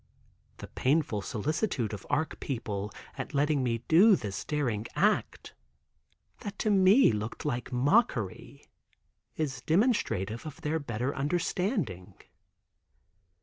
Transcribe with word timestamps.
The 0.57 0.65
painful 0.67 1.21
solicitude 1.21 1.93
of 1.93 2.07
Arc 2.09 2.39
people 2.39 2.91
at 3.19 3.35
letting 3.35 3.61
me 3.61 3.83
do 3.87 4.15
this 4.15 4.43
daring 4.43 4.87
act, 4.95 5.53
that 6.39 6.57
to 6.57 6.71
me 6.71 7.11
looked 7.11 7.45
like 7.45 7.71
mockery, 7.71 8.65
is 9.35 9.61
demonstrative 9.61 10.43
of 10.47 10.59
their 10.61 10.79
better 10.79 11.15
understanding. 11.15 12.15